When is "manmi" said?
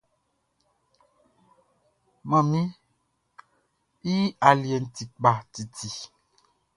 2.29-2.61